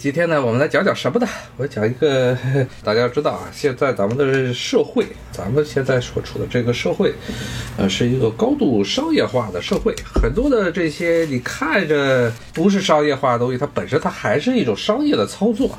[0.00, 1.28] 今天呢，我们来讲讲什么呢？
[1.58, 2.34] 我讲一个，
[2.82, 7.12] 大家知道啊，现在咱们的社会，咱们现在所处的这个社会，
[7.76, 9.94] 呃，是一个高度商业化的社会。
[10.14, 15.78] 很多的这些你看着不是商业化的东西，它本身它还是一种商业的操作。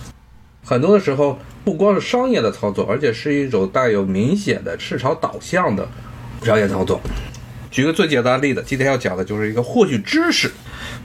[0.64, 5.88] 很多的时候，不光是商业的操作，而且是一种带有明显的市场导向的
[6.44, 7.02] 商业操作。
[7.72, 10.52] 举个最简单的例子，今天要讲的就是一个获取知识。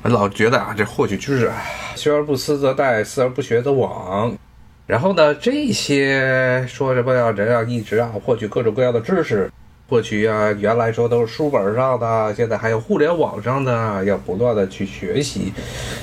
[0.02, 1.50] 老觉得啊，这获取知识，
[1.94, 4.34] 学而不思则殆，思而不学则罔。
[4.84, 9.48] 然后呢，这些说什么要人要一直啊获取各种各样的知识，
[9.88, 15.52] 获取啊原来说都是书本上的，现在还有互联网上的，要不断的去学习，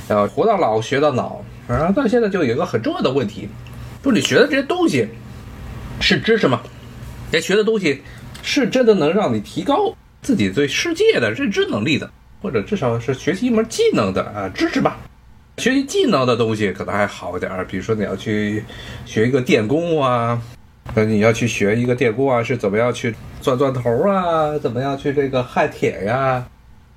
[0.08, 1.92] 要活到老学到老啊。
[1.92, 3.50] 到现在就有一个很重要的问题，
[4.02, 5.10] 就是你学的这些东西
[6.00, 6.62] 是知识吗？
[7.34, 8.02] 你学的东西
[8.42, 9.94] 是真的能让你提高
[10.24, 12.10] 自己对世界的认知能力的？
[12.42, 14.98] 或者至少是学习一门技能的啊知识吧，
[15.60, 17.66] 学习技能的东西可能还好点儿。
[17.66, 18.62] 比如说你要去
[19.06, 20.42] 学一个电工啊，
[20.94, 26.46] 那你要去学一个电工啊，是怎么样去钻钻头啊，怎么样去这个焊铁呀，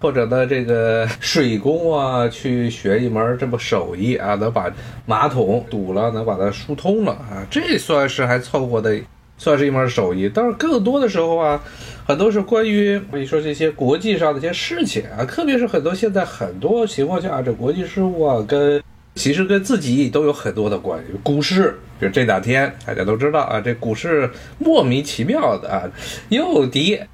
[0.01, 4.69] 或者呢这个水工啊，去学一门这么手艺啊，能把
[5.05, 8.99] 马桶堵了，能把它疏通了啊，这算是还凑合的。
[9.39, 11.63] 算是一门手艺，但是更多的时候啊，
[12.07, 18.83] 很多是关于你说这些国际上的一些事情啊，特别是很多现在很多情况下，这国际事务啊，跟
[19.15, 21.19] 其实跟自己都有很多的关系。
[21.23, 25.83] 股市，比如这两天大家都知道啊，这股市莫名其妙的啊
[26.31, 27.07] 又跌，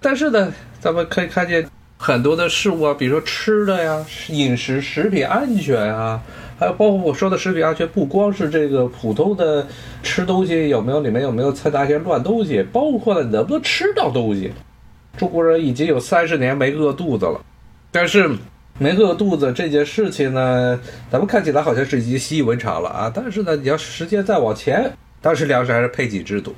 [0.00, 6.20] 但是呢，咱们可以看见很多的事物啊，比如说吃的呀，饮食食品安全啊。
[6.60, 9.66] 还有包括我说的食品安全，不光是这个普通的
[10.02, 14.52] 吃东西有没有里面有没有掺杂一些乱东西，包括了能不能吃到东西。
[15.16, 17.40] 中国人已经有三十年没饿肚子了，
[17.90, 18.30] 但是
[18.78, 20.78] 没饿肚子这件事情呢，
[21.10, 23.10] 咱们看起来好像是已经习以为常了啊。
[23.12, 26.54] 但是呢，你要时间再往前，当时粮食还是配给制度。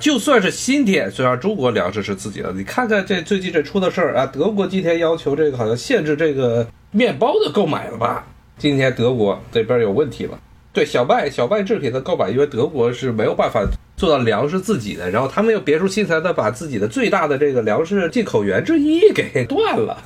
[0.00, 8.26] 就算是今天，虽然中国粮食是自己的，你看看这最近这出的事儿啊，德国今天要求这个好像限制这个面包的购买了吧？
[8.58, 10.38] 今天德国这边有问题了，
[10.72, 13.64] 对小麦、小麦制品的购买，因为德国是没有办法
[13.96, 19.96] 做到粮食自己的，然后他们又别出心裁的把自己的最大的这个粮食进口源之一给 断了，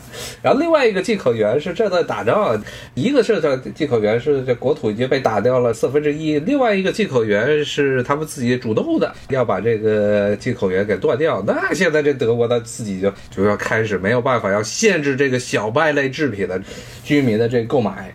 [0.42, 2.62] 然后另外一个进口源是正在打仗，
[2.94, 16.60] 一个是这进口源是这国土已经被打掉了四分之一，另外一个进口源是他们自己主动的要把这个进口源给断掉，那现在这德国他自己就就要开始没有办法要限制这个小麦类制品的
[17.04, 18.14] 居民的这个购买。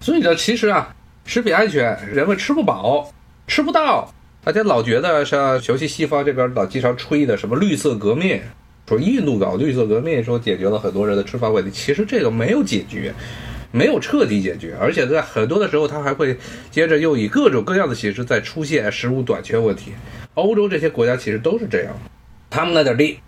[0.00, 0.94] 所以呢，其实啊，
[1.24, 3.12] 食品安全，人们吃不饱，
[3.46, 4.12] 吃不到。
[4.44, 8.40] 大家老觉得像尤其西方这边老经常吹的什么绿色革命，
[8.88, 11.70] 说印度搞绿色革命，说解决了很多人的吃饭问题。
[11.70, 13.12] 其实这个没有解决，
[13.72, 16.34] 没有彻底解决，而且在很多的时候，它还会
[16.70, 19.92] 接着又以各种各样的形式再出现食物短缺问题。
[20.34, 21.92] 欧洲这些国家其实都是这样，
[22.48, 23.18] 他们那点地，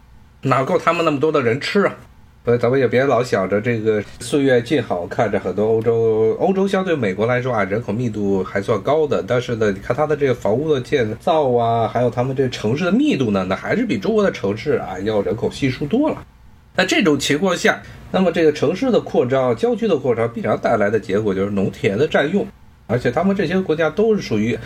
[0.42, 1.96] 哪够他们那么多的人吃啊？
[2.42, 16.16] 所以咱们也别老想着这个岁月静好，看着很多欧洲，欧洲相对美国来说啊，人口密度还算高的，但是呢，你看它的这个房屋的建造啊，还有他们这城市的密度呢，那还是比中国的城市啊要人口稀疏多了。
[16.74, 22.46] 在这种情况下，那么这个城市的扩张、郊区的扩张必然带来的结果就是农田的占用，
[22.86, 24.58] 而且他们这些国家都是属于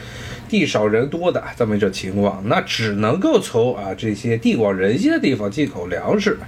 [0.48, 6.38] 地少人多的这么一种情况，那只能够从啊这些地广人稀的地方进口粮食。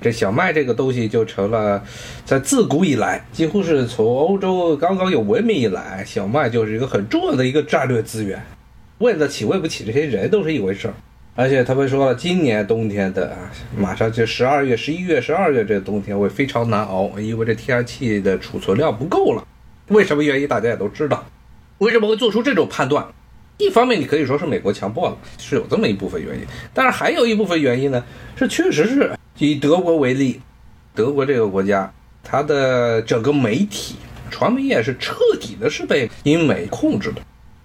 [0.00, 1.82] 这小麦这个东西就成了，
[2.24, 8.42] 在自古以来，几乎是从欧洲刚刚有文明以来，小麦就是一个很重要的一个战略资源。
[8.98, 10.94] 喂得起喂不起这些人都是一回事儿。
[11.36, 13.36] 而且他们说了，今年冬天的，
[13.78, 19.46] 马上就十二月、十一月、十二月这个冬天会非常难熬，因为这天然气的储存量不够了。
[19.88, 21.24] 为什么原因大家也都知道。
[21.78, 23.06] 为什么会做出这种判断？
[23.58, 26.42] 一方面你可以说是美国强迫了，是有这么一部分原因。
[26.74, 28.04] 但是还有一部分原因呢，
[28.36, 29.12] 是确实是。
[29.46, 30.40] 以德国为例，
[30.94, 31.92] 德国这个国家，
[32.22, 33.96] 它的整个媒体、
[34.30, 37.22] 传媒业是彻底的是被英美控制的，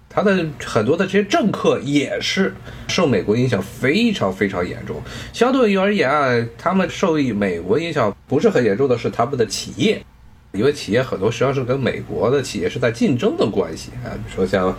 [0.08, 2.54] 它的很多的这些政客也是
[2.88, 5.00] 受美国影响非常非常严重。
[5.32, 10.02] 相对于而言啊，他们受益美国影响不是很严重的是他们的企业，
[10.52, 14.74] 因为企业很多实际上是跟美国的企业是在竞争的关系啊，比如说像。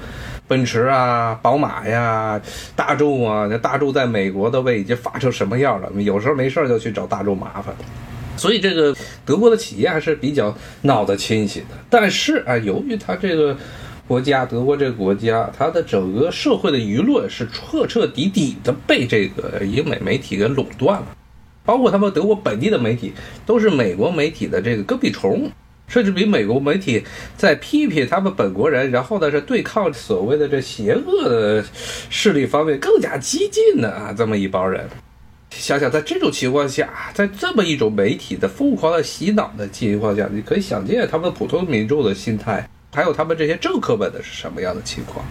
[0.48, 2.42] 奔驰啊，宝马呀，
[2.76, 5.92] 大众啊，那大众在美国的位已经发成什么样了？
[6.02, 7.76] 有时候没事儿就去找大众麻烦，
[8.38, 8.96] 所以这个
[9.26, 11.76] 德国的企业还是比较脑子清醒的。
[11.90, 13.58] 但是啊，由于它这个
[14.08, 21.08] 国家，德国这个国家，它的整个社会的舆论是彻彻底底的被这个英美媒体给垄断了，
[21.66, 23.12] 包括他们德国本地的媒体
[23.46, 25.52] 都是美国媒体的这个跟屁虫。
[25.88, 27.04] 甚至比美国媒体
[27.38, 31.66] 在批评他们本国人，然后呢是对抗所谓的这邪恶的
[32.10, 34.88] 势力方面更加激进的啊，这么一帮人。
[35.50, 45.26] 想想在这种情况下，在这么一种媒体的疯狂的洗脑的情况下，你可以想见他们普通民众的心态，还有他们这些政客们的是什么样的情况。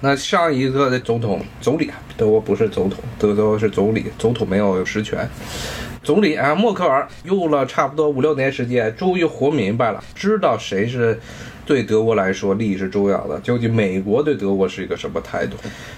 [0.00, 5.28] 那上一个的总统、总理，德国不是总统，德国是总理，总统没有实权。
[6.04, 11.18] 总理啊，默克尔用了差不多五六年时间，终于活明白了，知道谁是
[11.66, 15.56] 对德国来说利益是重要的，究竟美国对德国是一个什么态度。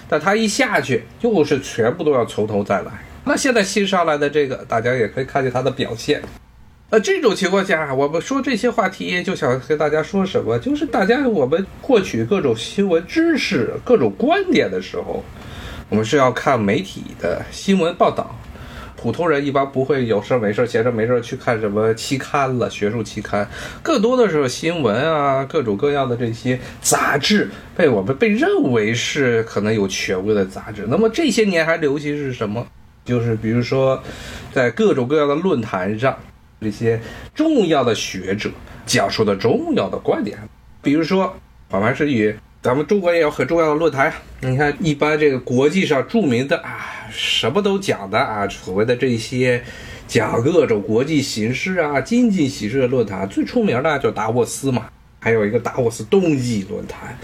[0.09, 2.91] 但他一下去，又是全部都要从头再来。
[3.23, 6.19] 那现在新上来的这个，大家也可以看见他的表现。
[6.91, 10.59] 呃，这种情况下，我们说这些话题，就想跟大家说什么？
[10.59, 15.23] 就是大家我们获取各种新闻知识、各种观点的时候，
[15.87, 18.37] 我们是要看媒体的新闻报道。
[18.97, 23.49] 普通人一般不会有事没事闲着没事去看什么期刊了，学术期刊，
[23.81, 30.85] 更多的是新闻啊，各种各样的这些杂志，被我们被认为是可能有权威的杂志。
[30.89, 32.67] 那么这些年还流行是什么？
[33.05, 34.03] 就是比如说，
[34.51, 36.15] 在各种各样的论坛上，
[36.63, 37.01] 这些
[37.33, 38.47] 重要的学者
[38.85, 40.37] 讲述的重要的观点，
[40.79, 41.35] 比如说
[41.67, 42.35] 法盘是语。
[42.61, 49.63] 咱们中国也有很重要的论坛，你看，一般这个国际上著名的啊，什么都讲的啊，所谓的这些
[50.07, 54.85] 讲各种国际形势啊、经济形势的论坛，最出名的就达沃斯嘛，
[55.19, 57.17] 还有一个达沃斯冬季论坛，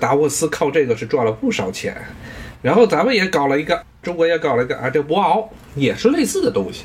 [0.00, 1.96] 达沃斯靠这个是赚了不少钱。
[2.60, 5.46] 然后咱们也搞了一个，中国也搞了一个啊，这博鳌
[5.76, 6.82] 也是类似的东西。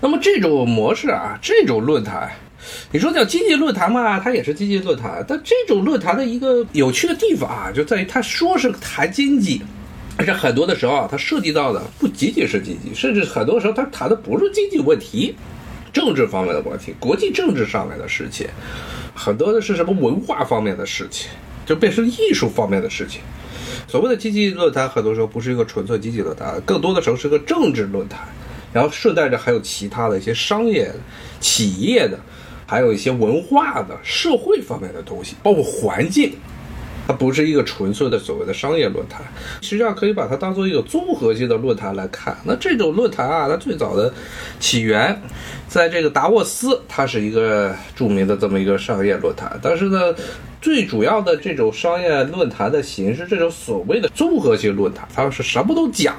[0.00, 2.30] 那么这种模式啊，这种论坛。
[2.92, 9.62] 你说叫经济论坛嘛，它也是经济论坛，但这种论坛的一个有趣的地方啊，就在于它说是谈经济，
[10.18, 15.34] 而且很多的时候啊，它涉及到的不仅仅是经济，甚至很多时候它谈的不是经济问题，
[15.90, 18.46] 政治方面的问题，国际政治上面的事情，
[19.14, 21.30] 很多的是什么文化方面的事情，
[21.64, 23.22] 就变成艺术方面的事情。
[23.88, 28.20] 所谓的经济论坛，很多时候不是一个纯粹经济论坛，更多的时候是个政治论坛，
[28.72, 30.90] 然后顺带着还有其他的一些商业、
[31.40, 32.18] 企业的。
[32.66, 36.34] 还有一些文化的、社会方面的东西，包括环境，
[37.04, 39.22] 它不是一个纯粹的所谓的商业论坛，
[39.60, 42.36] 实际上可以把它当做一个综合性的论坛来看。
[42.44, 44.14] 那这种论坛啊，它最早的
[44.60, 45.20] 起源
[45.66, 49.58] 在这个达沃斯，它是一个著名的这么一个商业论坛。
[49.60, 50.14] 但是呢，
[50.62, 56.14] 最主要的这种商业论坛的形式，这种所谓的综合性论坛，它是什么都讲。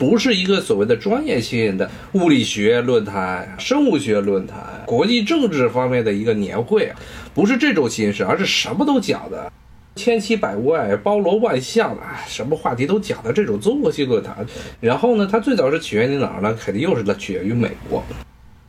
[0.00, 6.90] 不是一个所谓的专业性的物理学论坛、生物学论坛、国际政治方面的一个年会，
[7.34, 9.52] 不是这种形式，而是什么都讲的，
[9.96, 14.34] 千奇百怪、包罗万象啊，什么话题都讲的这种综合性论坛。
[14.80, 16.56] 然后呢，它最早是起源于哪儿呢？
[16.58, 18.02] 肯定又是起源于美国。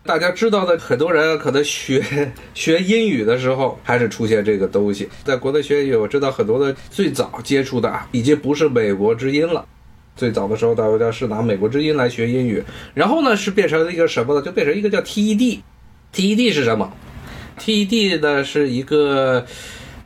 [0.03, 2.03] 大家知道的，很多人可能学
[2.53, 5.07] 学英语的时候，还是出现这个东西。
[5.23, 9.65] 在国内学英语，我知道很多的最早接触的啊，已经不是美国之音了。
[10.21, 12.63] 最早的时候，大家是拿美国之音来学英语，
[12.93, 14.41] 然后呢，是变成了一个什么呢？
[14.43, 16.93] 就变成一个叫 TED，TED 是什么
[17.57, 19.43] ？TED 呢是一个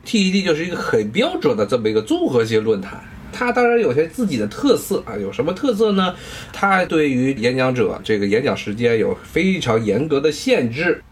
[0.06, 2.98] TED 就是一个很标准的这么一个综合性论坛，
[3.30, 6.14] 它当然有些自己的特色啊，有什么特色呢？
[6.50, 11.02] 它对于演讲者这个演讲时间有非常严格的限制。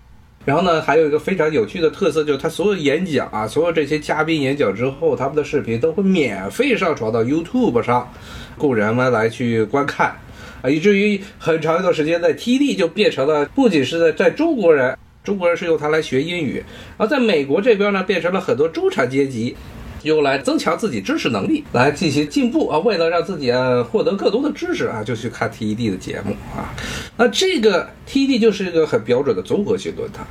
[0.45, 8.13] 然后呢，还有一个非常有趣的特色，就是他所有演讲啊，所有这些嘉宾演讲之后，他们的视频都会免费上传到 YouTube 上，
[8.59, 10.15] 供人们来去观看，
[10.61, 16.63] 啊，以至于很长一段时间在 TD 就变成了，不仅是在在中国人，中国人是用它来学英语，
[16.99, 19.57] 而在美国这边呢，变成了很多中产阶级。
[20.03, 22.79] 用来增强自己知识能力，来进行进步啊！
[22.81, 26.75] 为了让自己啊获得更多的知识啊，就去看 TED 的节目啊。
[27.17, 30.27] 那这个 TED 就是一个很标准的综合性论坛。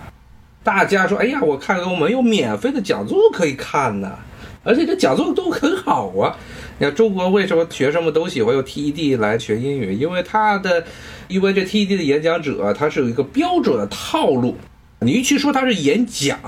[0.63, 4.17] 大家说，哎呀，我看我们有免费的讲座可以看呢，
[4.63, 6.37] 而且这讲座都很好啊。
[6.79, 9.93] 你看中国为什么学生们都喜欢用 TED 来学英语？
[9.93, 10.83] 因为他的，
[11.27, 14.55] 因为这 TED 的演讲者他是有一个标准的套路。
[15.01, 16.39] 你与其说他是演讲，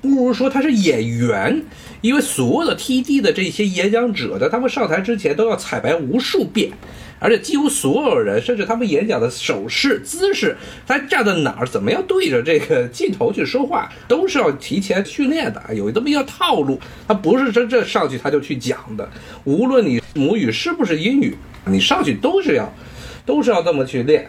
[0.00, 1.64] 不如说他是演员。
[2.00, 6.70] 因为所有的 TED 的这些演讲者的，他们上台之前都要彩排无数遍，
[7.18, 10.56] 而且几乎所有人，甚至他们演讲的手势、姿势，
[10.86, 16.78] 他站在哪儿，怎么样对着这个镜头去说话，都是要提前训练的，有这么一个套路。
[17.08, 19.08] 他不是真正上去他就去讲的，
[19.44, 22.72] 无论你母语是不是英语，你上去都是要，
[23.24, 24.28] 都是要这么去练。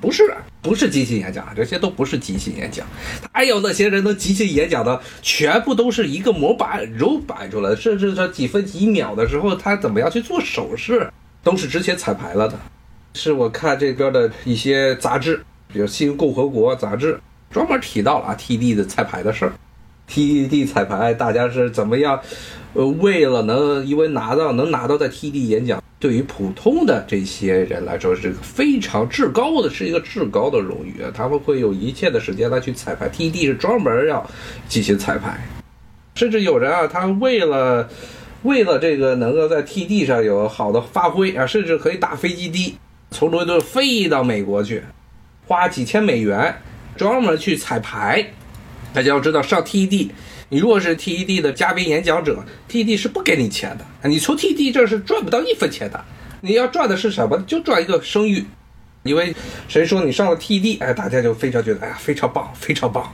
[0.00, 0.32] 不是，
[0.62, 2.86] 不是即兴演讲，这些都不是即兴演讲。
[3.32, 11.10] 还有那些人能即兴演讲的，全部都是一个模板揉摆出来，甚至说几分几秒的时候，他怎么样去做手势，
[11.48, 12.58] 都是之前彩排了的。
[13.14, 15.40] 是我看这边的一些杂志，
[15.72, 17.18] 比如《新共和国》杂志，
[17.50, 19.52] 专门提到了啊 T D 的彩排的事儿。
[20.06, 22.20] T D 彩排大家是怎么样？
[22.74, 31.10] 呃，为了能因为拿到能拿到在 T D 演讲，对于普通的这些人来说是个非常至高的，是一个至高的荣誉啊！
[31.14, 34.24] 他们会有一切的时间来去彩排 T D，是专门要
[34.68, 35.40] 进行彩排，
[36.14, 37.88] 甚至有人啊，他为了
[38.42, 42.78] 为了这个能够在 TED 上有好的发挥啊，甚至可以打飞机的，
[43.10, 44.82] 从伦敦飞到美国去，
[45.46, 46.60] 花几千美元
[46.96, 48.24] 专门去彩排。
[48.92, 50.10] 大家要知道，上 TED。
[50.50, 56.02] 你如果是 TED 的嘉宾演讲者，TED 是不给你钱的，你从 TED 这是赚不到一分钱的。
[56.40, 57.36] 你要赚的是什么？
[57.46, 58.44] 就赚一个声誉，
[59.02, 59.34] 因为
[59.68, 63.12] 谁说你上了 TED，哎，大家就非常觉得，哎呀，非常棒，非常棒。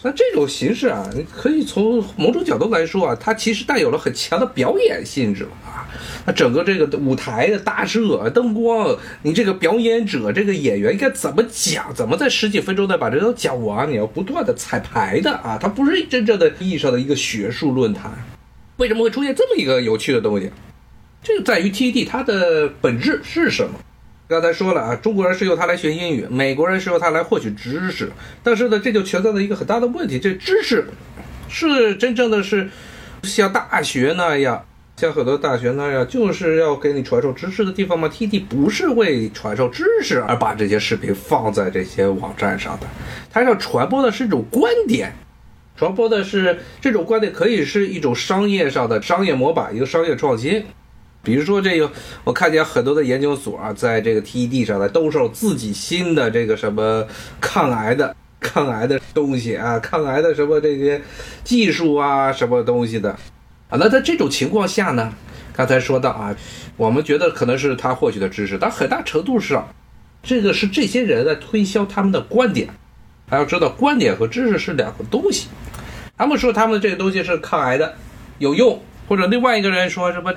[0.00, 5.88] 那这种形式啊，你可以从某种角度来说啊，它其实带有了很强的表演性质啊。
[6.24, 11.92] 那整个这个舞台的大摄、灯光，你这个表演者、这个演员应该怎么讲？
[11.94, 13.90] 怎么在十几分钟内把这都讲完？
[13.90, 18.12] 你要不断的彩排的啊，它不是真正的意义上的一个学术论坛。
[18.76, 20.48] 为什么会出现这么一个有趣的东西？
[21.20, 23.72] 这个在于 TED 它的本质是什么？
[24.28, 28.12] 刚才说了啊，中国人是由它来学英语，美国人是由它来获取知识。
[28.42, 30.84] 但是呢，这就存在着一个很大的问题：这知识
[31.48, 32.68] 是真正的是
[33.22, 34.62] 像大学那样，
[34.96, 42.86] 像很多大学那样，就是要给你传授知识的地方吗？TED 不是为传授知识而把这些视频放在这些网站上的，
[43.32, 45.10] 它要传播的是一种观点，
[45.74, 50.66] 传播的是这种观点可以是一种商业上的商业模板，一个商业创新。
[51.28, 51.92] 比如说这个，
[52.24, 57.06] 我看见很多的研究所啊，在这个 TED 上呢，兜售自己新的这个什么
[57.38, 61.02] 抗癌的、抗癌的东西啊，抗癌的什么这些
[61.44, 63.10] 技术啊，什么东西的
[63.68, 63.76] 啊。
[63.78, 65.12] 那在这种情况下呢，
[65.52, 66.34] 刚才说到啊，
[66.78, 69.68] 我们觉得可能是他获取的知识，但很大程度上，
[70.22, 72.70] 这个是这些人在推销他们的观点。
[73.28, 75.48] 还要知道，观点和知识是两个东西。
[76.16, 77.96] 他们说他们这个东西是抗癌的，
[78.38, 80.32] 有用，或者另外一个人说什么？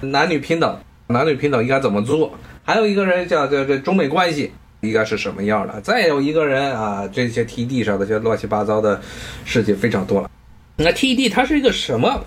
[0.00, 2.32] 男女平等，男女平等应该怎么做？
[2.64, 5.80] 还有一个人叫这这中美关系应该是什么样的？
[5.80, 9.00] 再有一个人啊，这些 T D 上的这些乱七八糟的
[9.44, 10.30] 事情非常多了。
[10.76, 12.24] 那 T D 它是一个什么？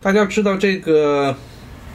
[0.00, 1.36] 大家知道这个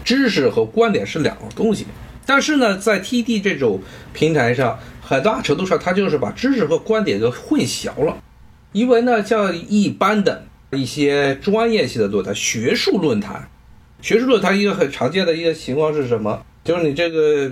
[0.04, 1.86] 知识和观点是两个东西，
[2.26, 3.82] 但是呢，在 T D 这种
[4.14, 8.18] 平台上，很大程度上它就是把知识和观点都混淆了。
[8.72, 13.48] 因为呢，像一般的一些专业性的论坛、学术论坛。
[14.04, 16.46] 学术论坛一个很常见的一个情况是什么？
[16.66, 17.50] 就是你这个，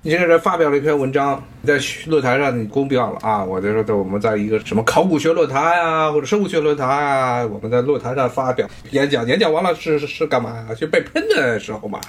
[0.00, 10.74] 你这个人发表了一篇文章，在论坛上你公表了啊，我就说我们在一个什么考古学论坛啊，或者生物学论坛啊，我们在论坛上发表演讲，演讲完了是是干嘛呀？
[10.74, 12.00] 就被喷的时候嘛，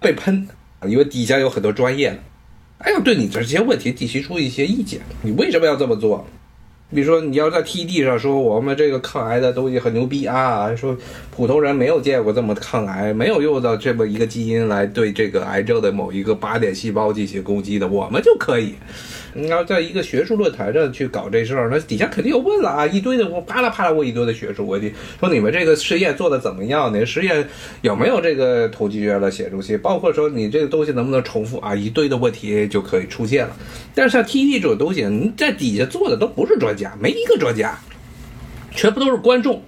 [0.00, 0.48] 被喷，
[0.84, 2.18] 因为底下有很多专业的，
[2.78, 6.26] 哎，要对你这些问题提出一些意见，你为什么要这么做？
[6.94, 10.96] 比如说，你要在 T D 上说我们这个抗癌的东西很牛逼啊，说
[11.30, 18.74] 普通人没有见过这么抗癌，没有用到这么一个基因来对这个癌症的某一个靶点细胞进行攻击的，我们就可以。
[19.36, 26.94] 你要在一个学术论坛上去搞这事儿，那底下肯定要问了啊，一堆的我啪啦啪啦问一堆的学术问题，说你们这个实验做的怎么样？
[26.94, 27.44] 你实验
[27.82, 29.76] 有没有这个统计学的写入性？
[29.80, 31.74] 包括说你这个东西能不能重复啊？
[31.74, 33.56] 一堆的问题就可以出现了。
[33.92, 37.76] 但是像 TED 这种东西，你在底下做的都不是专家，没一个专家，
[38.70, 39.60] 全部都是观众，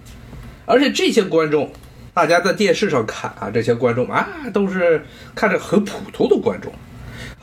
[0.64, 1.73] 而且这些观众，
[2.14, 5.04] 大家在电视上看啊，这些观众啊，都是
[5.35, 6.73] 看着很普通的观众。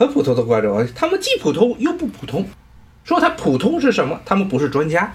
[0.04, 2.46] 很普通的观众，他们既普通又不普通。
[3.04, 4.20] 说他普通是什么？
[4.24, 5.12] 他们不是专家，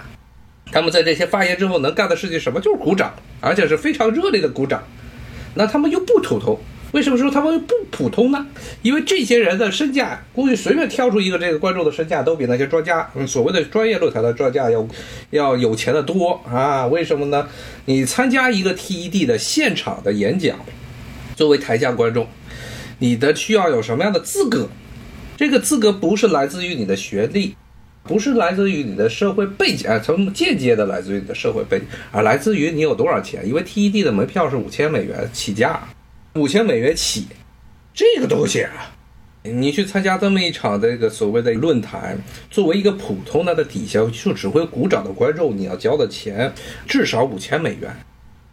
[0.72, 2.60] 他们在这些发言之后能干的事情什么？
[2.60, 4.84] 就是鼓掌，而且是非常热烈的鼓掌。
[5.56, 6.60] 那他们又不普通，
[6.92, 8.46] 为什么说他们又不普通呢？
[8.84, 14.88] 因为这些人的身价，估计随便挑出一个这个观众的身价，都比那些专家，所谓的专业论坛的专家要
[15.32, 16.86] 要有钱的多啊？
[16.86, 17.48] 为什么呢？
[17.86, 20.58] 你参加一个 TED 的现场的演讲，
[21.36, 22.28] 作为台下观众。
[23.00, 24.70] 你的需要有什么样的资格？
[25.36, 27.56] 这个资格不是来自于你的学历，
[28.04, 33.48] 不是来自于你的社会背景，啊，从间接的来自于你的社会背景，而来自于你有多少钱。
[33.48, 35.88] 因为 TED 的门票是五千美元起价，
[36.36, 37.28] 五千美元起，
[37.94, 38.92] 这个东西啊，
[39.44, 42.18] 你去参加这么一场这个所谓的论坛，
[42.52, 46.54] 作为一个普通的的底下就只会鼓掌的观众，你要交的钱
[46.86, 47.96] 至少五千美元。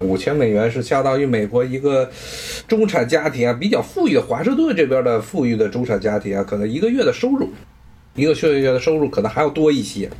[0.00, 2.10] 五千美元是相当于美国一个
[2.68, 7.48] 中产家庭啊，比较富裕的华盛顿这边的富裕的中产家庭啊，可能一个月的收入，
[8.14, 10.10] 一个月月的收入可能还要多一些。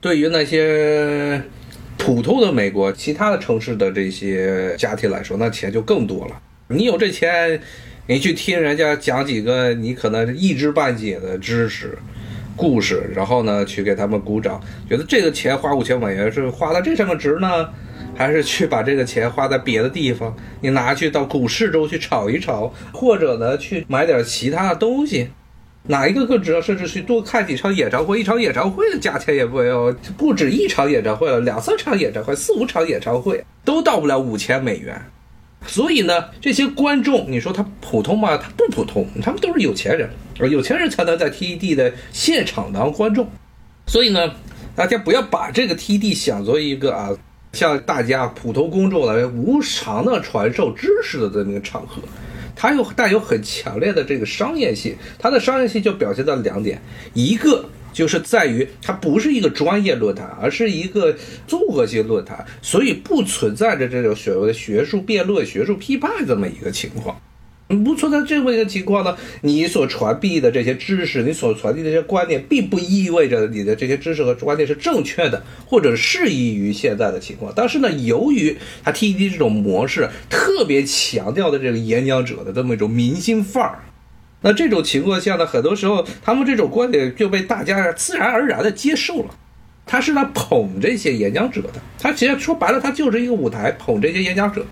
[0.00, 1.42] 对于那些
[1.98, 6.40] 普通的美国其他的城市的这些家庭来说，那钱就更多了。
[6.68, 7.60] 你有这钱，
[8.06, 11.98] 你去听人家讲几个你可能一知半解的知识，
[12.56, 14.58] 故事，然后呢去给他们鼓掌，
[14.88, 17.68] 觉得这个钱花五千美元是花在这上面值呢，
[18.20, 20.36] 还是去把这个钱花在别的地方？
[20.60, 25.30] 你拿去到股市中去炒一炒，或者呢去买点其他的东西，
[25.84, 26.60] 哪一个更值得？
[26.60, 35.00] 甚至去多看几场演唱会，一场演唱会的价钱也不有，不止一场演唱会了，两三场演唱会，四五场演唱会都到不了五千美元。
[35.66, 38.36] 所以呢，这些观众，你说他普通吗？
[38.36, 40.10] 他不普通，他们都是有钱人，
[40.50, 43.26] 有钱人才能在 TED 的现场当观众。
[43.86, 44.34] 所以呢，
[44.76, 47.08] 大家不要把这个 TED 想作一个啊，
[47.52, 52.02] 向大家普通公众来无偿的传授知识的这么一个场合，
[52.54, 54.96] 它有带有很强烈的这个商业性。
[55.18, 56.80] 它的商业性就表现在两点，
[57.14, 57.64] 一个。
[57.92, 61.12] 就是在于它不是一个专业论坛，而是一个
[61.48, 67.20] 综合性论坛，所以不存在着这种所谓的学术辩论、学术批判这么一个情况。
[67.76, 77.52] 不存在这么一个情况呢，你所传递的这些知识，你所传递的这些观念，并不意味着你的这些知识和观念是正确的，或者适宜于现在的情况。
[77.54, 83.78] 但是呢，由于它 TED 这种模式特别强调的这个演讲者的这么一种明星范儿。
[84.42, 89.26] 那这种情况下呢，很多时候他们这种观点就被大家自然而然的接受了。
[89.86, 94.64] 他是来捧这些演讲者的，他其实说白了，他就是一个舞台捧这些演讲者。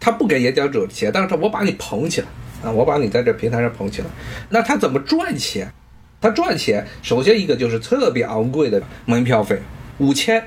[0.00, 2.26] 他不给演讲者钱，但是他我把你捧起来
[2.62, 4.08] 啊，我把你在这平台上捧起来。
[4.48, 5.72] 那他怎么赚钱？
[6.20, 9.58] 他赚钱，首先一个就是特别昂贵的门票费，
[9.98, 10.42] 五千。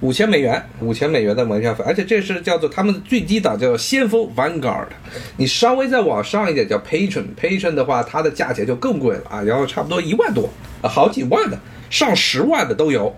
[0.00, 4.88] 五千美元，五千美元的门票费，而且这是叫做他们的最低档，叫先锋 Vanguard。
[5.36, 10.50] 你稍微再往上一点叫 Patron，Patron 的话，它的价钱就更贵了啊，然后差不多一万多，
[10.82, 11.56] 好几万的，
[11.88, 13.14] 上十万的都有。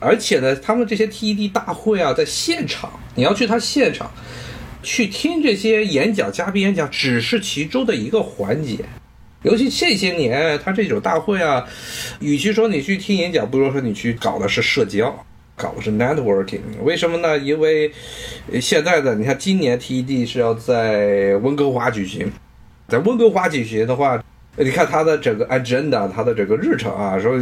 [0.00, 4.10] 而且呢，他们这些 TED 大会啊，在现场，你要去他现场
[4.82, 8.78] 去听这些演讲，嘉宾演讲只是其中的一个环节。
[9.42, 11.66] 尤其这些年，他这种大会啊，
[12.20, 15.24] 与其说你去听演讲，不如说你去搞的是社交。
[15.54, 17.38] 搞的是 networking，为什么呢？
[17.38, 17.92] 因为
[18.60, 22.32] 现在的你看，今年 TED 是要在温哥华举行，
[22.88, 24.20] 在温哥华举行的话，
[24.58, 27.32] 你看他的整个 agenda，它的整个日程啊，说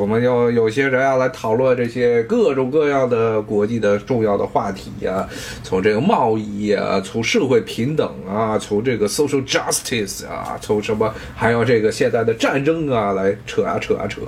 [0.00, 5.28] 我们要有些人要来讨论这些各种各样的国际的重要的话题呀，
[5.62, 14.22] 从这个贸易啊，从社会平等啊，从这个 social justice 啊，从什么还有这个现在的战争啊来扯啊扯啊扯，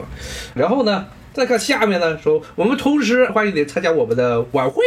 [0.55, 1.07] 然后呢？
[1.33, 4.83] 再看下面呢，说我们同时欢迎你参加我们的晚会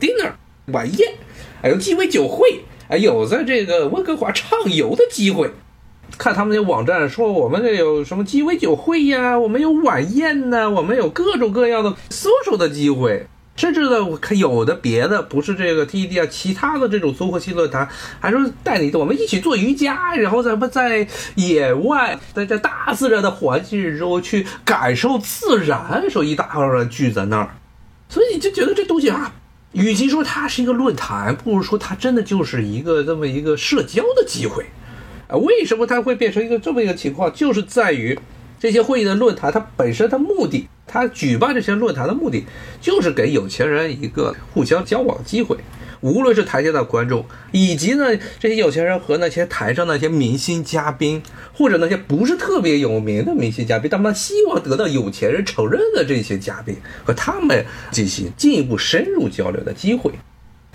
[0.00, 0.30] ，dinner
[0.72, 1.14] 晚宴，
[1.60, 5.50] 还有鸡尾酒会，还有在这个温哥华畅游的机会。
[6.18, 13.26] 看他们的网站说，我们这有什么鸡尾酒会呀，我们有晚宴呢，我们有各种各样的 social 的机会。
[13.56, 17.88] 甚至呢，我看有的别的不是这个 TED 啊，其他的这种综合性论坛，
[18.20, 27.48] 还说带你我们一起做瑜伽，然后咱们在野外，在在大自然的环境中去感受自然，说一大帮人聚在那儿，
[28.08, 29.34] 所以你就觉得这东西啊，
[29.72, 34.66] 与其说它是一个论坛，不如说它真的就是一个这么一个社交的机会
[35.28, 35.36] 啊。
[35.36, 37.32] 为什么它会变成一个这么一个情况？
[37.32, 38.18] 就是在于
[38.58, 40.66] 这些会议的论坛，它本身的目的。
[40.90, 42.46] 它举办这些论坛的目的，
[42.80, 45.54] 就是给有钱人一个互相交往的机会。
[46.00, 60.12] 无论是台下的观众，以及呢这些有钱人和那些台上那些明星嘉宾，或者那些不是特别有名的明星嘉宾，他们希望得到有钱人承认的这些嘉宾，和他们进行进一步深入交流的机会，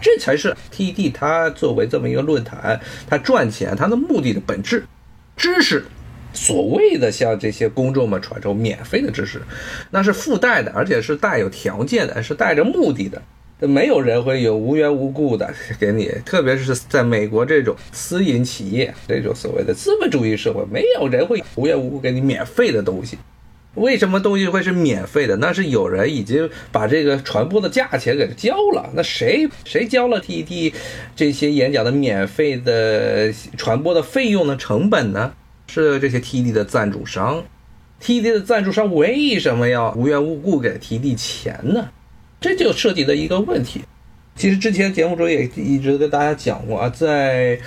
[0.01, 2.79] 这才是 TED 它作为这么一个论坛，
[3.09, 4.85] 它赚钱它的目的的本质，
[5.35, 5.85] 知识。
[6.35, 9.39] 所谓的像这些公众们传授免费的知识，
[9.91, 13.21] 那是附带的，而且是带有条件的，是带着目的的。
[13.59, 23.17] 没有人会有无缘无故的给你，特别是在美国这种私营企业、这种所谓的资本主义社会，没有人会无缘无故给你免费的东西。
[23.75, 25.35] 为什么东西会是免费的？
[25.37, 28.89] 那是有人已经把这个传播的价钱给交了。
[28.93, 30.73] 那谁谁交了 TED
[31.15, 34.55] 这些演讲的免费的传播的费用的？
[34.55, 35.33] 成本呢？
[35.67, 37.43] 是这些 TED 的赞助商
[37.99, 41.89] ，TED 的赞助商为什么要无缘无故给 TED 钱呢？
[42.39, 43.81] 这就涉及的一个问题。
[44.35, 47.59] 其实之前节目中也一直跟大家讲过啊，在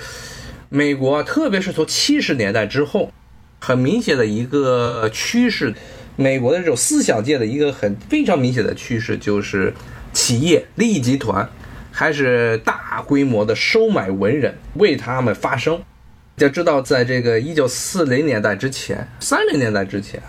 [0.69, 3.11] 美国，特别是从七十年代之后，
[3.59, 5.73] 很明显的一个趋势，
[6.19, 9.71] 美国的这种思想界的一个很非常明显的趋势，就是
[10.13, 11.47] 企业利益集团
[11.93, 15.79] 开始大规模的收买文人，为他们发声。
[16.37, 20.21] 要知道，在这个一九四零年代之前，三零年代之前，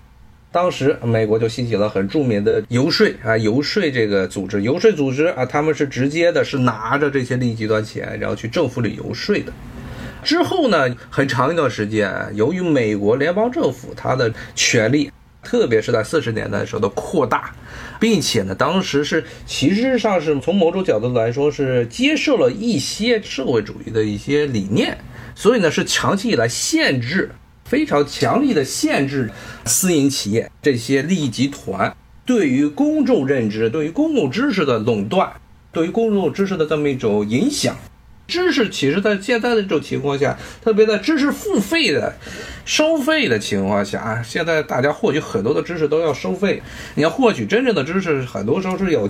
[0.52, 9.52] 当时美国就兴起了很著名的游说啊，游说这个组织，游说组织啊，他们是直接的，是拿着这些利益集团钱，然后去政府里游说的。
[10.22, 15.10] 之后呢，很长一段时间，由于美国联邦政府它的权力
[15.42, 17.54] 特别是在四十年代的时候的扩大，
[18.00, 24.98] 并且呢，当时是其实上是从某种角度来说是接受了一些社会主义的一些理念，
[25.34, 27.30] 所以呢是长期以来限制
[27.64, 29.30] 非常强力的限制
[29.64, 31.96] 私营企业这些利益集团
[32.26, 35.32] 对于公众认知、对于公共知识的垄断、
[35.72, 37.76] 对于公众知识的这么一种影响。
[38.28, 42.14] 知识其实，在现在的这种情况下，特别在知识付费的、
[42.66, 46.62] 收费的情况下啊，现在大家获取很多的知识都要收费。
[46.94, 49.08] 你要获取真正的知识，很多时候是有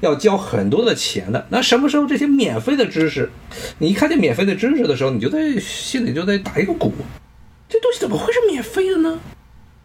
[0.00, 1.46] 要交很多的钱的。
[1.48, 3.30] 那什么时候这些免费的知识，
[3.78, 6.92] 你一看见免费的知识的时候，你就在心里就在打一个鼓，
[7.70, 9.18] 这东西怎么会是免费的呢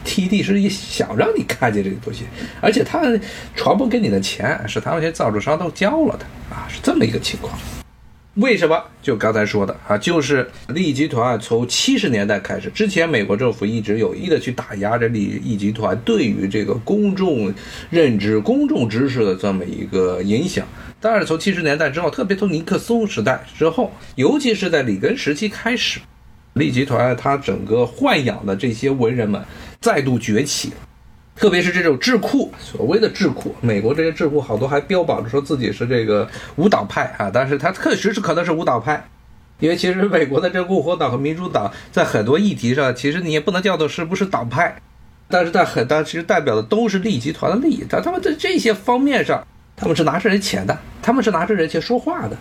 [0.06, 2.26] ？TD 是一想让你看见这个东西，
[2.60, 3.02] 而且他
[3.56, 7.58] 传播给你的钱是他们这些造纸商都交了的啊，是这么一个情况。
[8.36, 8.84] 为什么？
[9.00, 17.54] 就刚才说的啊，就是利益集团从七十年代开始，之前美国政府一直有意的去打压这利益集团对于这个公众
[17.92, 20.66] 认知、公众知识的这么一个影响。
[21.00, 26.00] 但是从七十年代之后，特别从尼克松时代之后，尤其是在里根时期开始，
[26.54, 29.40] 利益集团它整个豢养的这些文人们
[29.80, 30.72] 再度崛起。
[31.36, 39.04] 特别是这种智库，所谓的智库，美国这些智库好多还标榜着说自己是这个无党派啊，但是它确实是可能是无党派，
[39.60, 44.76] 因为其实美国的这共和党和民主党在很多议题上，其实你也不能叫做是不是党派，
[45.28, 52.38] 但是在很大其实代表的都是利益集团的利益，但他们在这些方面上，他们是拿着人钱的，他们是拿着人钱说话的。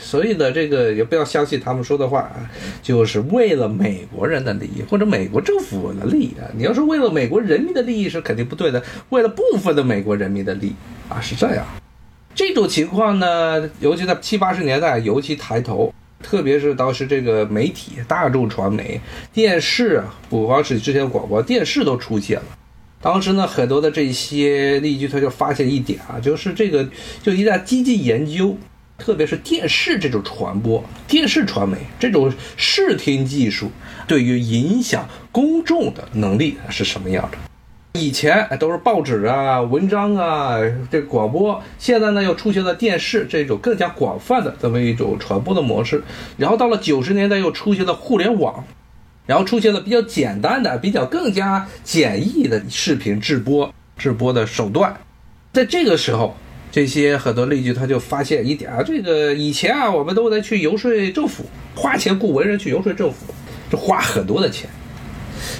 [0.00, 2.48] 所以呢，这个也不要相信他们说的话啊，
[2.80, 6.46] 就是为了美国人的利益或者美国政府的利益啊。
[6.56, 10.74] 你要是为了美国人民的利益是肯定不对的，为了部分的美国人民的利益
[11.08, 11.66] 啊是这样。
[12.32, 19.00] 这种情况呢，尤其在七八十年代尤其抬头，特别是当时这个媒体、大众传媒、
[19.32, 22.44] 电视啊，不光是之前广播电视都出现了。
[23.02, 26.88] 当时呢，很多的这些利益集团就发现一点啊，就是这个
[27.20, 28.56] 就一旦积极研究。
[28.98, 33.70] 特别是电视这种传播、电视传媒这种视听技术，
[34.08, 37.38] 对于影响公众的能力是什么样的？
[37.98, 40.58] 以前都是报纸啊、文章啊、
[40.90, 46.02] 这广播，现在呢又出现了电视这种更加广泛的这么一种传播的模式。
[46.36, 48.64] 然后到了九十年代又出现了互联网，
[49.26, 54.94] 然后出现了比较简单的、比较更加简易的视频直播、直播的手段。
[55.52, 56.36] 在这个时候。
[56.70, 63.32] 这些很多例句，他就发现一点啊，这个以前啊，我们都得去游说政府，花钱雇文人去游说政府，
[63.70, 64.68] 这花很多的钱。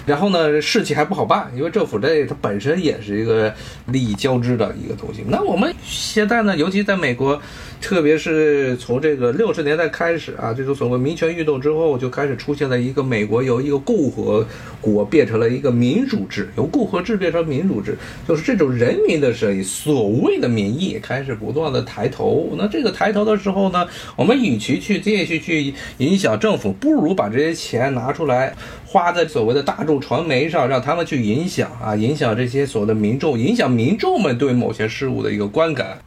[0.07, 3.53] 然后呢，事情还不好办，因为政府这它本身也是一个
[3.87, 5.23] 利益交织的一个东西。
[5.27, 7.41] 那我们现在呢，尤其在美国。
[7.81, 14.45] 特别是从这个六十年代开始啊，这种所谓民权运动之后，就开始出现了一个美国由一个共和
[14.81, 22.53] 国变成了一个民主制，由共和制变成民主制，就是这种人民的声音，所谓的民意开始不断的抬头。
[22.59, 23.87] 那这个抬头的时候呢，
[24.17, 28.53] 我们与其去继续去影响政府，不如把这些钱拿出来
[28.91, 35.99] 花在所谓的大众传媒上，让他们去影响啊，影响这些所谓的民众，影响民众们对某些事物的一个观感。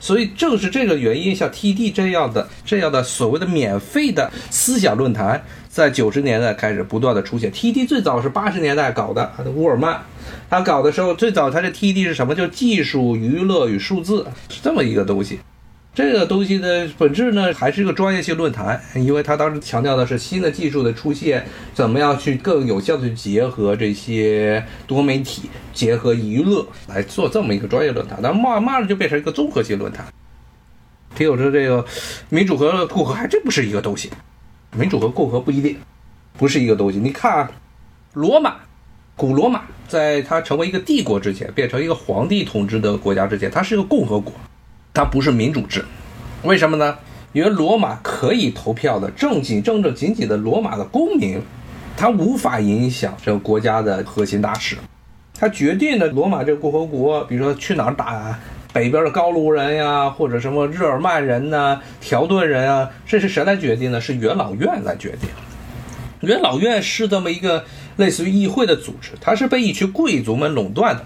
[0.00, 7.52] 所以正是这个原因，像 TD 这样的、这样的所谓的免费的思想论坛，在九十年代开始不断的出现。
[7.52, 10.00] TD 最早是八十年代搞的，他的沃尔曼，
[10.50, 12.34] 他搞的时候最早他的 TD 是什么？
[12.34, 15.38] 就技术、娱乐与数字，是这么一个东西。
[15.94, 28.18] 这个东西的本质呢，还是一个专业性论坛，因为他当时强调的是新的技术的出现，怎么样去更有效的去结合这些多媒体，结合娱乐来做这么一个专业论坛。
[28.20, 30.04] 但慢慢的就变成一个综合性论坛。
[31.14, 31.84] 听友说，这个
[32.28, 34.10] 民主和共和还真不是一个东西，
[34.76, 35.76] 民主和共和不一定
[36.36, 36.98] 不是一个东西。
[36.98, 37.48] 你看，
[38.14, 38.56] 罗马，
[39.14, 44.34] 古罗马在它成为一个帝国之前，变成一个皇帝统治的国家之前，它是一个共和国。
[44.94, 45.84] 它不是民主制，
[46.44, 46.96] 为什么呢？
[47.32, 51.42] 因为罗马可以投票的正经正正经经的罗马的公民，
[51.96, 54.76] 他无法影响这个国家的核心大事。
[55.36, 58.38] 他决定的罗马这个共和国，比如说去哪儿打
[58.72, 64.00] 北边的高卢人呀，或者什么日耳曼人呐、条顿人啊，这是谁来决定呢？
[64.00, 65.28] 是元老院来决定。
[66.20, 67.64] 元老院是这么一个
[67.96, 71.04] 类似于议会的组织，它是被一群贵族们垄断的。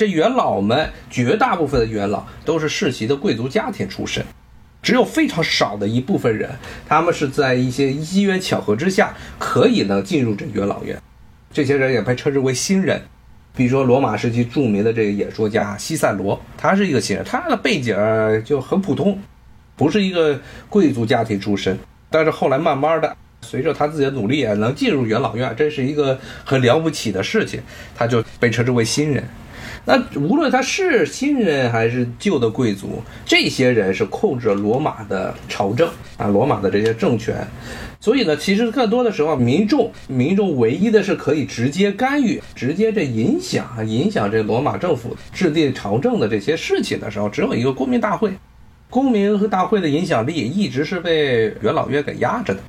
[0.00, 4.24] 这元老们绝大部分的元老都是世袭的贵族家庭出身，
[4.80, 6.48] 只有非常少的一部分人，
[6.88, 10.98] 他们是在一些机缘巧合之下可以呢进入这元老院。
[11.52, 13.02] 这些人也被称之为新人，
[13.54, 17.94] 比如说罗马时期著名的这个演说家西塞罗，他是一个新人，他的背景
[18.42, 19.20] 就很普通，
[19.76, 23.14] 不是一个贵族家庭出身，但是后来慢慢的。
[23.42, 27.60] 随着他自己的努力啊，能进入元老院，这是一个很了不起的事情，
[27.94, 29.22] 他就被称之为新人。
[29.90, 37.44] 那无论他是新人还是旧的贵族，这些人是控制罗马的朝政啊，罗马的这些政权。
[37.98, 48.32] 所以呢，其实更多的时候，民众民众唯一的是可以直接干预、直接这影响、影响这罗马政府制定朝政的这些事情的时候，只有一个公民大会。
[48.90, 52.60] 公民和大会的影响力一直是被元老院给压着的。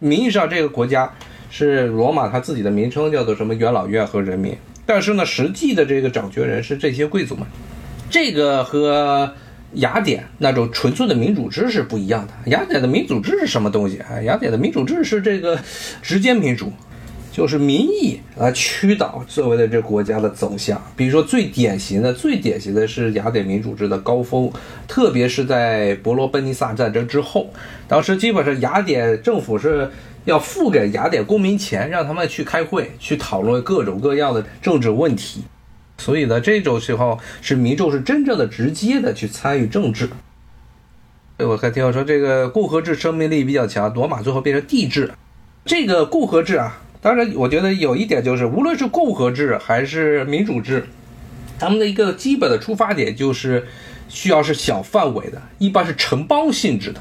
[0.00, 1.10] 名义上，这个国家
[1.50, 4.54] 是罗马它自己的名称叫做什么元老院和人民，
[4.88, 7.46] 但是呢，实际的这个掌权人是这些贵族们。
[8.08, 9.30] 这个和。
[9.74, 12.32] 雅典那种纯粹的民主制是不一样的。
[12.46, 14.18] 雅典的民主制是什么东西啊？
[14.22, 15.60] 雅典的民主制是这个
[16.00, 16.72] 直接民主，
[17.30, 20.82] 就是民意来驱导所谓的这国家的走向。
[20.96, 24.50] 比如说最典型的、最典型的是雅典民主制的高峰，
[24.86, 27.52] 特别是在伯罗奔尼撒战争之后，
[27.86, 29.90] 当时基本上雅典政府是
[30.24, 35.44] 要付给雅典公民钱，让他们去开会，去讨论各种各样的政治问题。
[35.98, 40.08] 所以呢，这种时候是民众是真正的、直接的去参与政治。
[41.38, 45.12] 我还听我说这个共和制生命力比较强，罗马最后变成帝制。
[45.64, 50.86] 这个共和制啊，当然我觉得有一点就是，无论是共和制还是民主制，
[51.58, 53.66] 他们的一个基本的出发点就是
[54.08, 57.00] 需要是小范围的，一般是城邦性质的。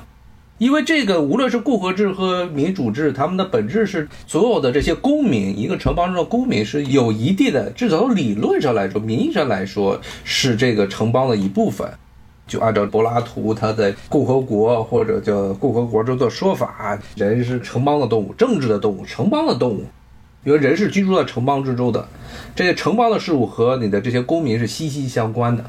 [0.59, 11.87] 因为这个，无论是共和制和民主制，他们的本质是所有的这些公民，一个城邦中的公民是有一定的，至少理论上来说，名义上来说是这个城邦的一部分。
[12.47, 19.83] 就按照柏拉图他的共和国或者叫共和国中的说法，人是城邦的动物，政治的动物，城邦的动物，
[20.43, 22.07] 因为人是居住在城邦之中的，
[22.55, 25.63] 这些城邦的事物和你的这些公民是息息相关的。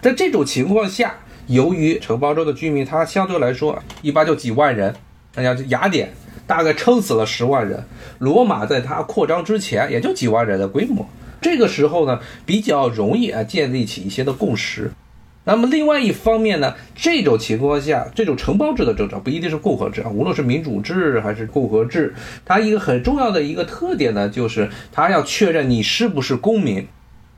[0.00, 1.16] 在这种情况下。
[1.50, 4.94] 由于城邦州的居民，他相对来说一般就几万人，
[5.34, 6.08] 大家雅典
[6.46, 7.84] 大概撑死了十万人，
[8.20, 11.04] 罗马在它扩张之前也就几万人的规模，
[11.40, 14.92] 这个时候呢比较容易啊建立起一些的共识。
[15.42, 26.86] 那么另外一方面呢，这种情况下，这种城邦制的政策不一定是共和制啊，无论是民主制还是共和制，它一个很重要的一个特点呢，就是它要确认你是不是公民。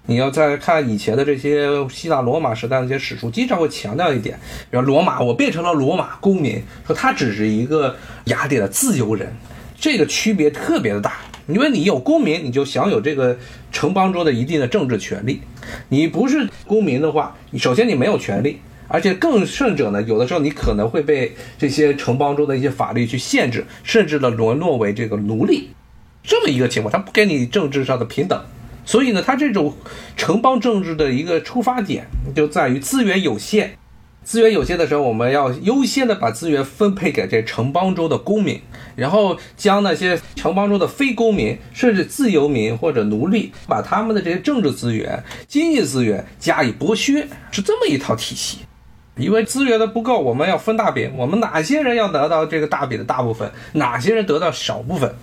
[0.07, 4.39] 你要再看以前的这些希腊罗马时代的一些史书，经常会强调一点，
[4.69, 9.33] 比如罗马，我变成了罗马公民，说他只是一个雅典的自由人，
[9.77, 11.15] 这个区别特别的大。
[11.49, 13.37] 因为你有公民，你就享有这个
[13.71, 15.41] 城邦中的一定的政治权利；
[15.89, 25.71] 你不是公民的话，你首先你没有权利，而且更甚者呢，有的时候你可能会被这些城邦中的一些法律去限制，甚至呢沦落为这个奴隶，
[26.23, 28.41] 这么一个情况，他不给你政治上的平等。
[28.85, 29.75] 所以呢，它这种
[30.17, 33.71] 城邦政治的一个出发点就在于资源有限，
[34.25, 38.61] 资源有限的时候，我们要优先的把资源分配给这城邦中的公民，
[38.97, 48.59] 然后将那些城邦中的非公民，甚至自由民或者奴隶，把他们的这些政治资源、经济资源加以剥削，是这么一套体系。
[49.17, 55.15] 因为资源的不够，我们要分大饼，我们哪些人要得到这个大饼的大部分，哪些人得到少部分。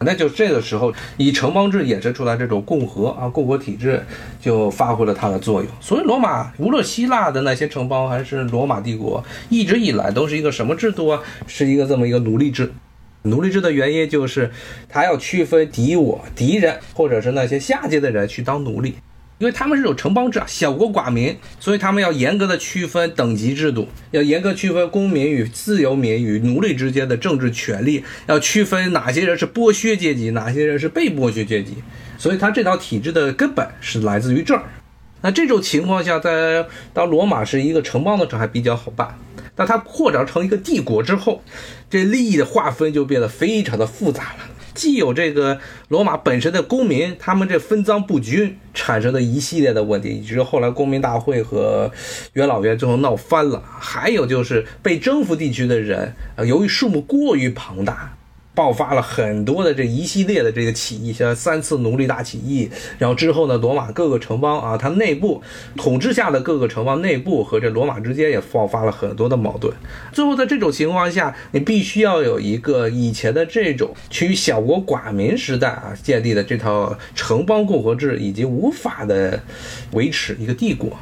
[0.00, 4.04] 那就这个时候，以城邦制衍生出来这种共和啊，共和体制
[4.40, 5.70] 就发挥了它的作用。
[5.80, 11.22] 所以，罗马无论希腊的那些城邦，还是罗马帝国，一直以来都是一个什么制度啊？
[11.46, 12.72] 是一个这么一个奴隶制。
[13.22, 14.50] 奴隶制的原因就是，
[14.88, 18.94] 他要区分敌我、敌人，或者是那些下界的人去当奴隶。
[19.38, 31.74] 因为他们是有城邦制啊，小国寡民，所以他们要严格的区分等级制度，要严格区分公民与自由民与奴隶之间的政治权利，要区分哪些人是剥削阶级，哪些人是被剥削阶级。
[32.16, 34.64] 所以他这套体制的根本是来自于这儿。
[35.20, 39.18] 那这种情况下，在当罗马是一个城邦的时候还比较好办，
[39.54, 41.42] 但它扩张成一个帝国之后，
[41.90, 44.55] 这利益的划分就变得非常的复杂了。
[44.76, 45.58] 既有这个
[45.88, 51.90] 罗马本身的公民，他们这分赃不均产生的一系列的问题，以及后来公民大会和
[52.34, 53.62] 元老院最后闹翻了。
[53.80, 58.15] 还有就是被征服地区的人，呃，由于数目过于庞大。
[58.56, 65.42] 爆发了很多的这一系列的这个起义，像三次奴隶大起义，然后之后呢，罗马各个城邦啊，它内部
[65.76, 69.70] 统治下的各个城邦内部和这罗马之间也爆发了很多的矛盾。
[70.10, 79.42] 最后在这种情况下，你必须要有一个以前的这种趋于小国寡民时代啊建立的这套城邦共和制以及无法的
[79.92, 80.98] 维持一个帝国。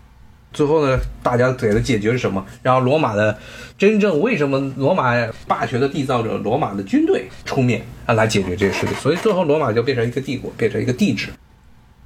[0.55, 2.47] 最后呢，大家给的解决是什么？
[2.63, 3.37] 然后罗马的
[3.77, 5.13] 真正为什么罗马
[5.47, 8.95] 霸权的缔造者罗马的军队出面啊来解决这个事情？
[8.97, 11.29] 所以最后罗马就变成一个帝国，变成一个帝制。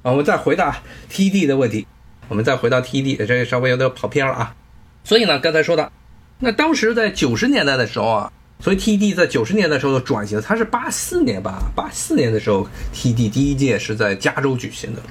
[0.01, 0.73] 啊，我们再回到
[1.09, 1.85] T D 的问题，
[2.27, 4.55] 我们再回到 T D，这个稍微有点跑偏了啊。
[5.03, 5.91] 所以呢，刚才说的，
[6.39, 15.01] 那当时在九十年代的时候啊，所以 TD 在九十年代的时候的转型，它是八四年吧，八四年的时候，TD 第一届是在加州举行的。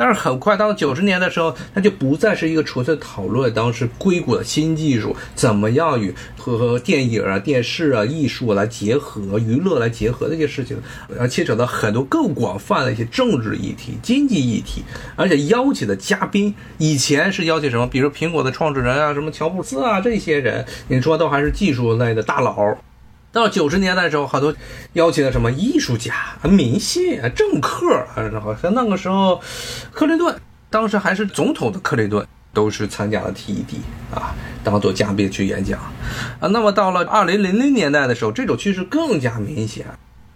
[0.00, 10.74] 但是很快到了九十年的时候，它就不再是一个纯粹讨论当时硅谷的新技术怎么样与和电影啊、电视啊、艺术来结合、娱乐来结合的一些事情，
[11.18, 14.82] 而牵扯到很多更广泛的一些政治议题、经济议题，
[15.16, 22.74] 而且邀请的嘉宾以前是邀请什么，比如苹果的创始人啊，什么乔布斯啊这些人，你说都还是技术类的大佬。
[23.32, 24.52] 到九十年代的时候，好多
[24.94, 29.40] 邀请的什么艺术家、明星、政客啊，好像那个时候，
[29.92, 30.34] 克林顿
[30.68, 33.76] 当时还是总统的克林顿都是参加了 TED
[34.12, 35.78] 啊，当做嘉宾去演讲
[36.40, 36.48] 啊。
[36.48, 39.86] 那么到了二零零零年代的时候，这种趋势更加明显，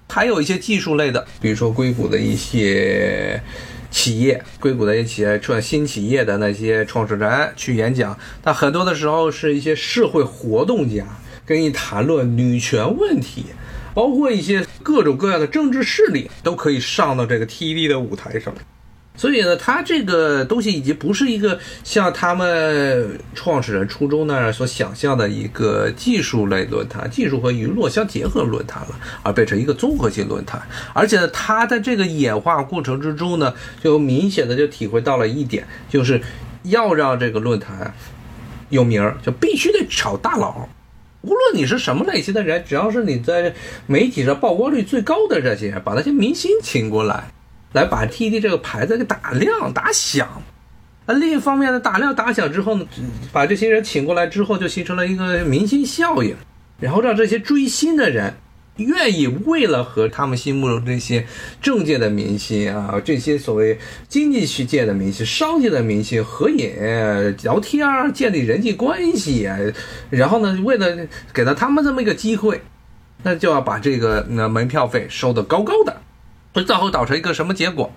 [0.08, 3.42] 还有一些技术类的，比如说硅谷的一些
[3.90, 11.04] 企业，硅谷的一些企业创新企业的那些创始人去演讲，但很多的时候是一些社会活动家。
[11.46, 13.46] 跟你谈论女权问题，
[13.92, 18.54] 包括一些各种各样的政治势力都可以上到这个 TED 的舞台上。
[19.16, 30.60] 所以呢，它这个东西已经不是一个像他们创始人初衷那样所想象的一个技术类论坛、技术和娱乐相结合论坛了，而变成一个综合性论坛。
[30.92, 36.20] 而且呢，它在这个演化过程之中呢，就明显的就体会到了一点，就是
[36.64, 37.94] 要让这个论坛
[38.70, 40.68] 有名儿，就必须得炒大佬。
[41.24, 43.54] 无论你是什么类型的人，只要是你在
[43.86, 47.24] 媒体上曝光率最高的这些人，把那些明星请过来，
[47.72, 50.42] 来把 TED 这个牌子给打亮、打响。
[51.06, 52.86] 那另一方面呢，打亮、打响之后呢，
[53.32, 56.36] 把这些人请过来之后，就形成了一个明星效应，
[56.78, 58.34] 然后让这些追星的人。
[58.76, 61.26] 愿意为了和他们心目中这些
[61.62, 69.48] 政界的明星啊，这些所谓经济区界的明星、商界的明星合影、聊天、建立人际关系，
[70.10, 72.62] 然后呢，为了给到他们这么一个机会，
[73.22, 76.00] 那就要把这个那门票费收得高高的，
[76.52, 77.92] 会最后导成一个什么结果？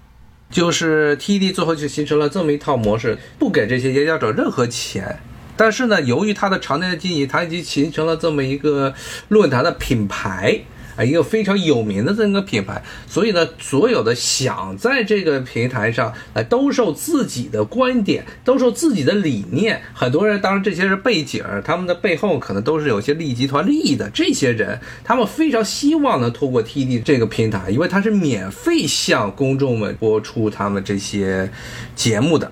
[0.50, 5.18] 就是 TED 最后就形成了这么一套模式，不给这些演讲者任何钱。
[5.58, 8.94] 但是呢，由于它的常年的经营，它已经形成了这么一个
[9.30, 10.62] 论坛的品牌
[10.96, 12.82] 啊，一个非常有名的这么一个品牌。
[13.08, 24.10] 所以呢，所有的想在这个平台上来兜售自己的观点、兜售自己的理念，很多人，当然这些是背景，他们的背后可能都是有些利益集团利益的。
[24.12, 31.52] 这些人，他们非常希望能通过 TD 这个平台，因为它是免费向公众们播出他们这些
[31.96, 32.52] 节目的。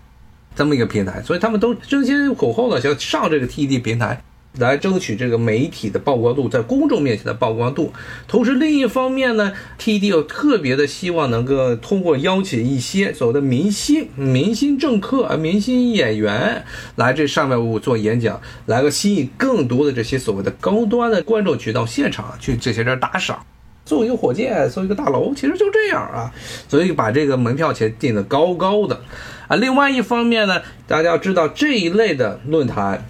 [0.56, 4.22] 这么一个平台，所以他们都争先恐后的想上这个 TED 平台，
[4.58, 7.92] 来争取这个媒体的曝光度，在公众面前的曝光度。
[8.26, 16.64] 同时，另一方面呢，TED 又特别的希望能够通过邀请一些所谓的明星、明星政客啊、明星演员
[16.96, 23.46] 来这上面做演讲，来个吸引更多的这些所谓的高端的观众去到现场去这些人打赏。
[23.84, 26.32] 做一个火箭，做一个大楼，其实就这样啊。
[26.68, 29.00] 所以把这个门票钱定的高高的。
[29.48, 33.06] 啊，另外一方面呢，大家要知道这一类的论坛，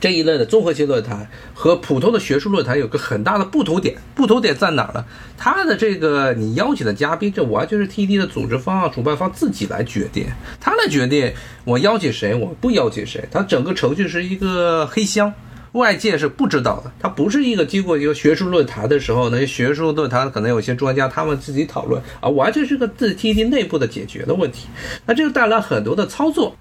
[0.00, 5.04] 这一类的综合性论坛和普通的学术论坛有个很大的不同点，不同点在哪儿呢？
[5.36, 10.26] 它的这个你邀请的嘉宾，这完全是 TD 的组织方啊、主办方自己来决定，
[10.60, 11.32] 他来决定
[11.64, 15.32] 我邀请谁，我不邀请谁，他整个程序是一个黑箱。
[15.72, 24.66] 外界是不知道的，它不是一个经过一个学术论坛的时候，那些学术论坛可能有些专家他们自己讨论啊，完全是个自 TD 内部的解决的问题。
[25.06, 26.56] 那这就带来很多的操作。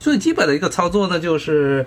[0.00, 1.86] 最基本的一个操作呢，就是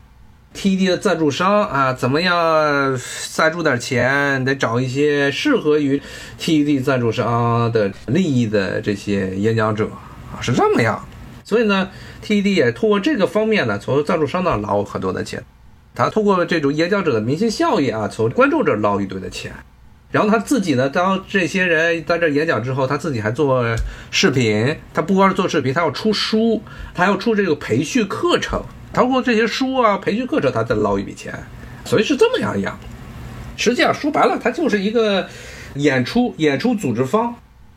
[0.56, 3.00] TD 的赞助商啊，怎么样
[3.32, 6.02] 赞助点钱，得找一些适合于
[6.40, 9.86] TD 赞助商的利益的这些演讲者
[10.32, 11.04] 啊，是这么样。
[11.44, 11.90] 所以呢
[12.24, 15.44] ，TD 也通过这个方面呢，从赞助商那捞很多的钱。
[15.98, 19.52] 他通过这种演讲者的明星效应啊，从观众这捞一堆的钱，
[20.12, 23.66] 然后他自己呢，当这些人在这演讲之后，他自己还做
[24.12, 26.62] 视频，他不光是做视频，他要出书，
[26.94, 28.62] 他要出这个培训课程，
[28.94, 31.34] 通过这些书啊、培训课程，他再捞一笔钱，
[31.84, 32.78] 所以是这么样一样。
[33.56, 35.28] 实际上说白了，他就是一个
[35.74, 37.34] 演出演出组织方。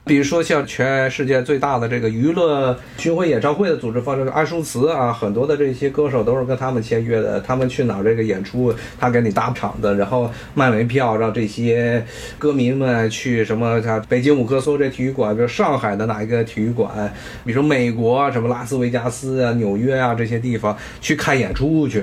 [0.07, 7.41] 比如说，像全世界最大的这个娱乐巡回演唱会的组织方，这个安舒茨啊，很多的这些歌手都是跟他们签约的。
[7.41, 12.05] 他们去哪儿这个演出，他给你搭场子，然后卖门票，让这些
[12.39, 13.81] 歌迷们去什么？
[13.83, 17.13] 像北京五棵松这体育馆，比如上海的哪一个体育馆，
[17.45, 22.03] 比如说美国什么拉斯维加斯啊、纽约啊这些地方去看演出去。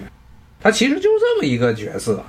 [0.61, 2.23] 他其实就是这么一个角色。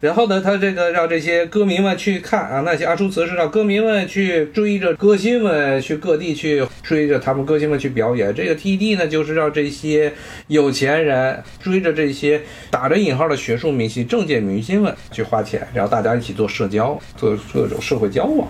[0.00, 8.32] 然后呢，他这个让这些歌迷们去看啊，那些阿叔词是让歌迷们去追着歌星们去各地去追着他们歌星们去表演。
[8.32, 10.12] 这个 T D 呢，就是让这些
[10.46, 12.40] 有钱人追着这些
[12.70, 18.46] 打着引号的学术明星、政界明星们去花钱，然后大家一起做社交，做各种社会交往，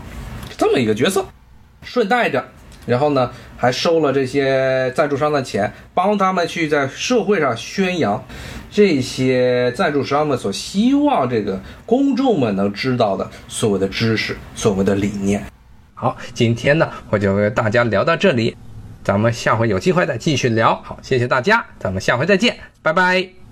[0.58, 1.24] 这么一个角色。
[1.82, 2.44] 顺带着，
[2.84, 8.24] 然后呢，还收了这些赞助商的钱，帮他们去在社会上宣扬。
[8.70, 15.42] 这些赞助商们所希望这个公众们能知道的所谓的知识，所谓的理念。
[15.94, 18.56] 好，今天呢我就跟大家聊到这里，
[19.02, 20.80] 咱们下回有机会再继续聊。
[20.84, 23.47] 好，谢谢大家，咱们下回再见，拜拜。